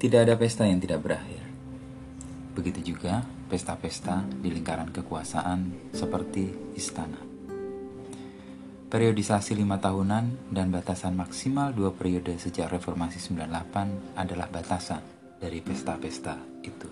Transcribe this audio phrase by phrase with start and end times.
[0.00, 1.44] Tidak ada pesta yang tidak berakhir.
[2.56, 3.20] Begitu juga
[3.52, 7.20] pesta-pesta di lingkaran kekuasaan seperti istana.
[8.88, 15.04] Periodisasi lima tahunan dan batasan maksimal dua periode sejak reformasi 98 adalah batasan
[15.36, 16.88] dari pesta-pesta itu.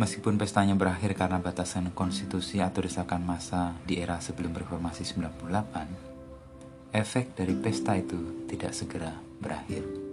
[0.00, 7.36] Meskipun pestanya berakhir karena batasan konstitusi atau desakan massa di era sebelum reformasi 98, efek
[7.36, 10.03] dari pesta itu tidak segera berakhir.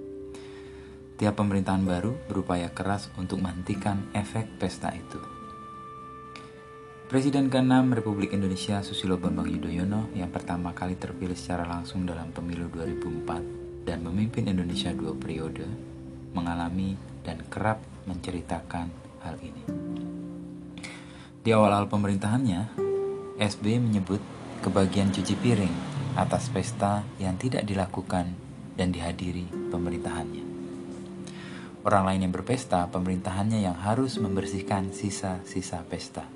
[1.21, 5.21] Tiap pemerintahan baru berupaya keras untuk menghentikan efek pesta itu.
[7.05, 12.73] Presiden ke-6 Republik Indonesia Susilo Bambang Yudhoyono yang pertama kali terpilih secara langsung dalam pemilu
[12.73, 15.69] 2004 dan memimpin Indonesia dua periode,
[16.33, 18.89] mengalami dan kerap menceritakan
[19.21, 19.61] hal ini.
[21.37, 22.61] Di awal-awal pemerintahannya,
[23.37, 24.25] SBY menyebut
[24.65, 25.75] kebagian cuci piring
[26.17, 28.33] atas pesta yang tidak dilakukan
[28.73, 30.50] dan dihadiri pemerintahannya.
[31.81, 36.29] Orang lain yang berpesta, pemerintahannya yang harus membersihkan sisa-sisa pesta.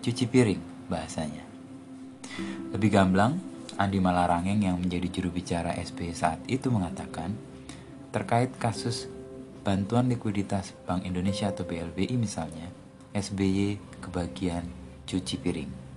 [0.00, 1.44] Cuci piring bahasanya.
[2.72, 3.36] Lebih gamblang,
[3.76, 7.36] Andi Malarangeng yang menjadi juru bicara SBY saat itu mengatakan,
[8.16, 9.12] terkait kasus
[9.60, 12.72] bantuan likuiditas Bank Indonesia atau BLBI misalnya,
[13.12, 14.64] SBY kebagian
[15.04, 15.89] cuci piring.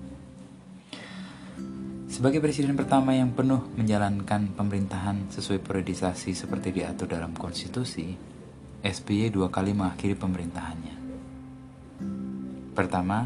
[2.13, 8.13] Sebagai presiden pertama yang penuh menjalankan pemerintahan sesuai periodisasi seperti diatur dalam konstitusi,
[8.85, 10.93] SBY dua kali mengakhiri pemerintahannya.
[12.77, 13.25] Pertama,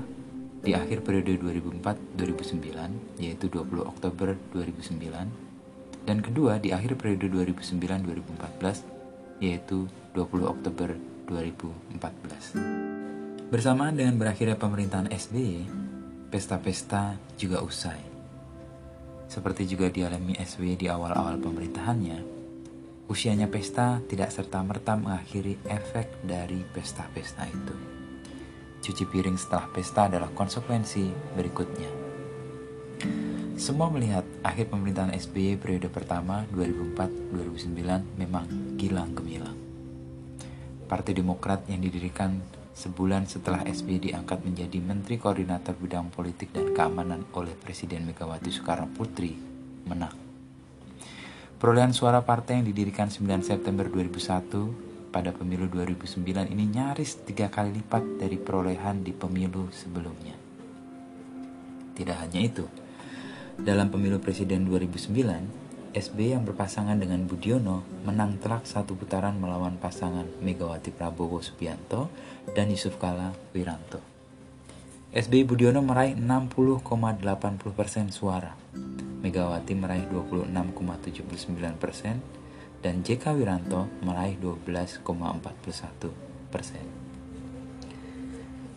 [0.64, 9.92] di akhir periode 2004-2009, yaitu 20 Oktober 2009, dan kedua di akhir periode 2009-2014, yaitu
[10.16, 10.96] 20 Oktober
[11.28, 13.52] 2014.
[13.52, 15.68] Bersamaan dengan berakhirnya pemerintahan SBY,
[16.32, 18.16] pesta-pesta juga usai.
[19.28, 22.38] Seperti juga dialami SBY di awal-awal pemerintahannya,
[23.08, 27.76] Usianya pesta tidak serta-merta mengakhiri efek dari pesta-pesta itu.
[28.84, 31.08] Cuci piring setelah pesta adalah konsekuensi
[31.40, 31.88] berikutnya.
[33.56, 39.56] Semua melihat akhir pemerintahan SBY periode pertama 2004-2009 memang gilang gemilang.
[40.92, 42.44] Partai Demokrat yang didirikan
[42.78, 48.86] sebulan setelah SBY diangkat menjadi Menteri Koordinator Bidang Politik dan Keamanan oleh Presiden Megawati Soekarno
[48.94, 49.34] Putri
[49.90, 50.14] menang.
[51.58, 57.82] Perolehan suara partai yang didirikan 9 September 2001 pada pemilu 2009 ini nyaris tiga kali
[57.82, 60.38] lipat dari perolehan di pemilu sebelumnya.
[61.98, 62.70] Tidak hanya itu,
[63.58, 70.28] dalam pemilu presiden 2009, SB yang berpasangan dengan Budiono menang telak satu putaran melawan pasangan
[70.44, 72.12] Megawati Prabowo Subianto
[72.52, 74.04] dan Yusuf Kala Wiranto.
[75.16, 78.52] SBY Budiono meraih 60,80% suara
[79.18, 81.26] Megawati meraih 26,79
[81.82, 82.22] persen,
[82.86, 86.86] dan JK Wiranto meraih 12,41 persen.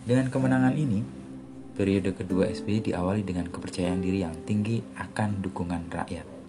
[0.09, 1.04] Dengan kemenangan ini,
[1.76, 6.40] periode kedua SBY diawali dengan kepercayaan diri yang tinggi akan dukungan rakyat.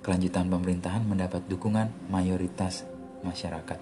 [0.00, 2.88] Kelanjutan pemerintahan mendapat dukungan mayoritas
[3.20, 3.76] masyarakat.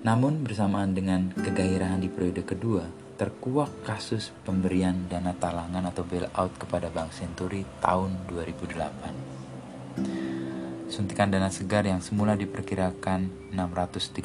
[0.00, 2.88] Namun bersamaan dengan kegairahan di periode kedua,
[3.20, 10.88] terkuak kasus pemberian dana talangan atau bailout kepada Bank Senturi tahun 2008.
[10.88, 14.24] Suntikan dana segar yang semula diperkirakan 632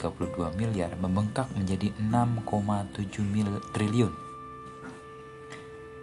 [0.56, 4.16] miliar membengkak menjadi 6,7 mil triliun.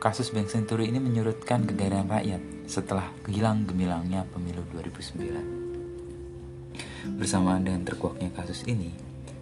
[0.05, 7.17] Kasus Bank Senturi ini menyurutkan kegairahan rakyat setelah kehilang gemilangnya pemilu 2009.
[7.17, 8.93] Bersamaan dengan terkuaknya kasus ini,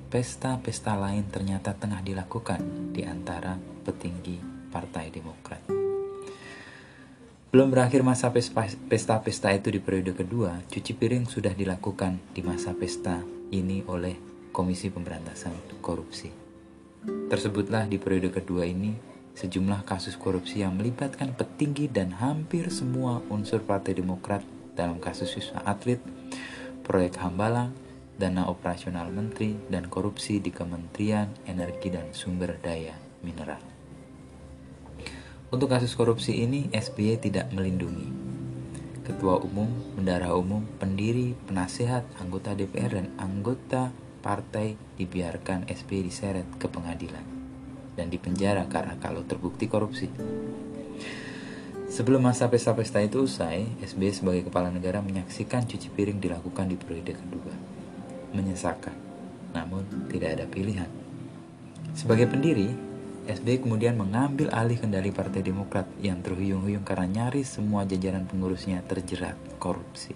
[0.07, 4.39] pesta-pesta lain ternyata tengah dilakukan di antara petinggi
[4.71, 5.67] Partai Demokrat.
[7.51, 13.27] Belum berakhir masa pesta-pesta itu di periode kedua, cuci piring sudah dilakukan di masa pesta
[13.51, 14.15] ini oleh
[14.55, 16.31] Komisi Pemberantasan Korupsi.
[17.07, 23.61] Tersebutlah di periode kedua ini sejumlah kasus korupsi yang melibatkan petinggi dan hampir semua unsur
[23.61, 24.41] Partai Demokrat
[24.73, 26.01] dalam kasus Wisma Atlet,
[26.81, 27.77] proyek Hambalang,
[28.17, 33.61] dana operasional menteri, dan korupsi di Kementerian Energi dan Sumber Daya Mineral.
[35.53, 38.09] Untuk kasus korupsi ini, SBY tidak melindungi
[39.07, 46.67] ketua umum, bendara umum, pendiri, penasehat, anggota DPR, dan anggota partai dibiarkan SBY diseret ke
[46.67, 47.36] pengadilan
[47.97, 50.07] dan dipenjara karena kalau terbukti korupsi.
[51.91, 57.17] Sebelum masa pesta-pesta itu usai, SBY sebagai kepala negara menyaksikan cuci piring dilakukan di periode
[57.17, 57.77] kedua
[58.37, 58.93] menyesakan,
[59.57, 60.91] namun tidak ada pilihan.
[61.97, 62.69] Sebagai pendiri,
[63.27, 69.35] SBY kemudian mengambil alih kendali Partai Demokrat yang terhuyung-huyung karena nyaris semua jajaran pengurusnya terjerat
[69.57, 70.13] korupsi.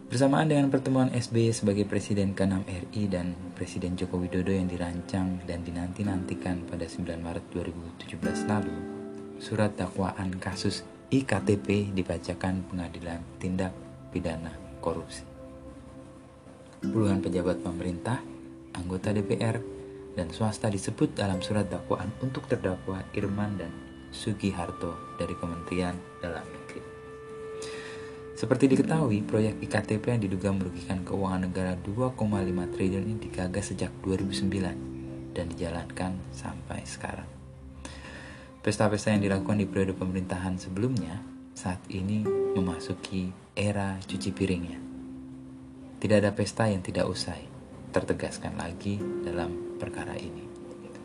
[0.09, 5.61] Bersamaan dengan pertemuan SBY sebagai Presiden ke-6 RI dan Presiden Joko Widodo yang dirancang dan
[5.61, 8.77] dinanti-nantikan pada 9 Maret 2017 lalu,
[9.37, 13.77] surat dakwaan kasus IKTP dibacakan Pengadilan Tindak
[14.09, 15.36] Pidana Korupsi
[16.85, 18.21] puluhan pejabat pemerintah,
[18.77, 19.61] anggota DPR,
[20.17, 23.73] dan swasta disebut dalam surat dakwaan untuk terdakwa Irman dan
[24.11, 26.81] Sugiharto dari Kementerian Dalam Negeri.
[28.37, 32.17] Seperti diketahui, proyek IKTP yang diduga merugikan keuangan negara 2,5
[32.73, 37.29] triliun ini digagas sejak 2009 dan dijalankan sampai sekarang.
[38.65, 41.23] Pesta-pesta yang dilakukan di periode pemerintahan sebelumnya
[41.57, 44.96] saat ini memasuki era cuci piringnya.
[46.07, 47.51] Tidak ada pesta yang tidak usai,
[47.91, 48.95] tertegaskan lagi
[49.27, 50.47] dalam perkara ini.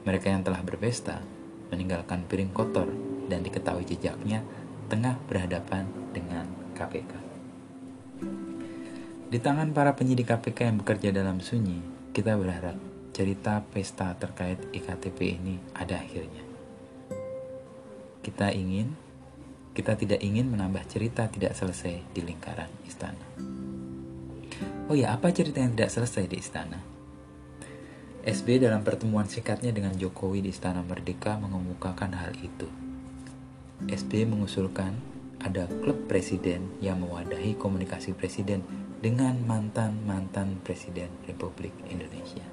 [0.05, 1.25] Mereka yang telah berpesta
[1.73, 2.85] meninggalkan piring kotor
[3.25, 4.45] dan diketahui jejaknya
[4.93, 6.45] tengah berhadapan dengan
[6.77, 7.17] KPK.
[9.25, 11.81] Di tangan para penyidik KPK yang bekerja dalam sunyi,
[12.13, 12.77] kita berharap
[13.09, 16.45] cerita pesta terkait IKTP ini ada akhirnya.
[18.21, 18.93] Kita ingin,
[19.73, 23.60] kita tidak ingin menambah cerita tidak selesai di lingkaran istana.
[24.91, 26.75] Oh ya, apa cerita yang tidak selesai di istana?
[28.27, 32.67] SB dalam pertemuan singkatnya dengan Jokowi di Istana Merdeka mengemukakan hal itu.
[33.87, 34.91] SB mengusulkan
[35.39, 38.67] ada klub presiden yang mewadahi komunikasi presiden
[38.99, 42.43] dengan mantan-mantan presiden Republik Indonesia.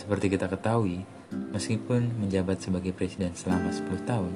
[0.00, 1.04] Seperti kita ketahui,
[1.52, 4.32] meskipun menjabat sebagai presiden selama 10 tahun,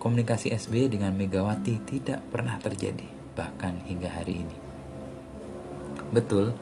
[0.00, 4.67] komunikasi SB dengan Megawati tidak pernah terjadi, bahkan hingga hari ini.
[6.08, 6.56] Betul,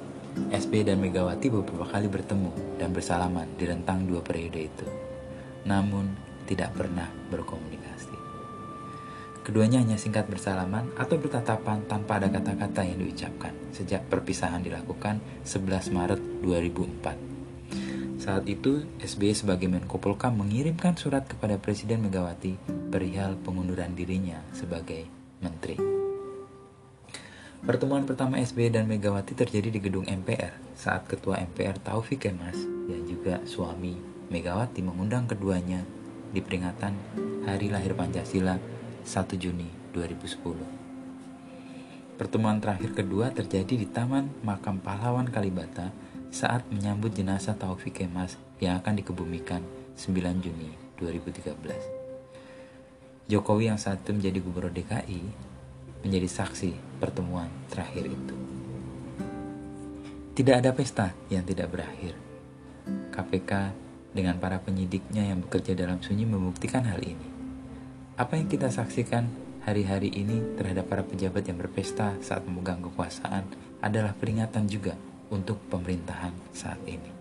[0.51, 4.87] SB dan Megawati beberapa kali bertemu dan bersalaman di rentang dua periode itu.
[5.65, 6.11] Namun,
[6.47, 8.15] tidak pernah berkomunikasi.
[9.47, 15.95] Keduanya hanya singkat bersalaman atau bertatapan tanpa ada kata-kata yang diucapkan sejak perpisahan dilakukan 11
[15.95, 18.19] Maret 2004.
[18.19, 22.59] Saat itu, SBY sebagai Menko Polkam mengirimkan surat kepada Presiden Megawati
[22.91, 25.07] perihal pengunduran dirinya sebagai
[25.39, 26.06] menteri.
[27.67, 32.55] Pertemuan pertama SBY dan Megawati terjadi di gedung MPR saat Ketua MPR Taufik Kemas
[32.87, 33.99] yang juga suami
[34.31, 35.83] Megawati mengundang keduanya
[36.31, 36.95] di peringatan
[37.43, 38.55] Hari Lahir Pancasila
[39.03, 42.15] 1 Juni 2010.
[42.15, 45.91] Pertemuan terakhir kedua terjadi di Taman Makam Pahlawan Kalibata
[46.31, 49.67] saat menyambut jenazah Taufik Kemas yang akan dikebumikan
[49.99, 50.71] 9 Juni
[51.03, 51.51] 2013.
[53.27, 55.56] Jokowi yang saat itu menjadi gubernur DKI
[56.05, 58.35] menjadi saksi pertemuan terakhir itu.
[60.37, 62.13] Tidak ada pesta yang tidak berakhir.
[63.09, 63.53] KPK
[64.13, 67.29] dengan para penyidiknya yang bekerja dalam sunyi membuktikan hal ini.
[68.17, 69.29] Apa yang kita saksikan
[69.65, 73.49] hari-hari ini terhadap para pejabat yang berpesta saat memegang kekuasaan
[73.81, 74.93] adalah peringatan juga
[75.33, 77.13] untuk pemerintahan saat ini.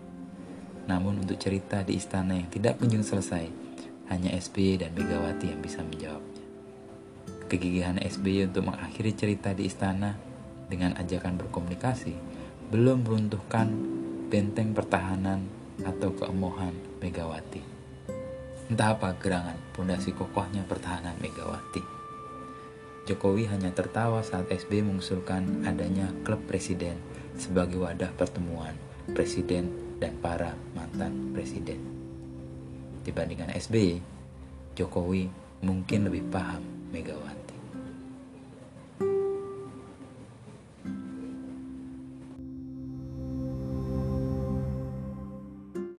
[0.86, 3.50] Namun untuk cerita di istana yang tidak kunjung selesai,
[4.14, 6.35] hanya SBY dan Megawati yang bisa menjawab.
[7.56, 10.20] Kegigihan SBY untuk mengakhiri cerita di istana
[10.68, 12.12] dengan ajakan berkomunikasi
[12.68, 13.72] belum meruntuhkan
[14.28, 15.48] benteng pertahanan
[15.88, 17.64] atau keemohan Megawati.
[18.68, 21.80] Entah apa gerangan pondasi kokohnya pertahanan Megawati.
[23.08, 27.00] Jokowi hanya tertawa saat SBY mengusulkan adanya klub presiden
[27.40, 28.76] sebagai wadah pertemuan
[29.16, 29.72] presiden
[30.04, 31.80] dan para mantan presiden.
[33.08, 34.04] Dibandingkan SBY,
[34.76, 35.32] Jokowi
[35.64, 36.60] mungkin lebih paham
[36.92, 37.45] Megawati.